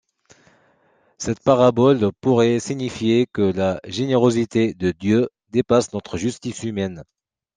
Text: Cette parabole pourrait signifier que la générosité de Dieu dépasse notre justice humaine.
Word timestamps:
Cette 1.19 1.41
parabole 1.41 2.09
pourrait 2.21 2.59
signifier 2.59 3.27
que 3.31 3.43
la 3.43 3.79
générosité 3.83 4.73
de 4.73 4.89
Dieu 4.89 5.29
dépasse 5.51 5.93
notre 5.93 6.17
justice 6.17 6.63
humaine. 6.63 7.03